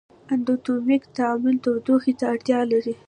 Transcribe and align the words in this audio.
اندوترمیک 0.33 1.03
تعامل 1.17 1.55
تودوخې 1.63 2.13
ته 2.19 2.25
اړتیا 2.33 2.59
لري. 2.71 2.93